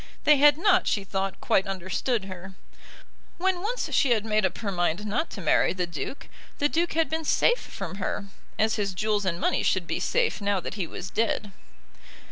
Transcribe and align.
They 0.23 0.37
had 0.37 0.57
not, 0.57 0.87
she 0.87 1.03
thought, 1.03 1.39
quite 1.41 1.67
understood 1.67 2.25
her. 2.25 2.53
When 3.37 3.61
once 3.61 3.87
she 3.93 4.09
had 4.09 4.25
made 4.25 4.47
up 4.47 4.57
her 4.57 4.71
mind 4.71 5.05
not 5.05 5.29
to 5.29 5.41
marry 5.41 5.73
the 5.73 5.85
Duke, 5.85 6.27
the 6.57 6.67
Duke 6.67 6.93
had 6.93 7.07
been 7.07 7.23
safe 7.23 7.59
from 7.61 7.97
her; 7.97 8.25
as 8.57 8.77
his 8.77 8.95
jewels 8.95 9.25
and 9.25 9.39
money 9.39 9.61
should 9.61 9.85
be 9.85 9.99
safe 9.99 10.41
now 10.41 10.59
that 10.59 10.73
he 10.73 10.87
was 10.87 11.11
dead. 11.11 11.51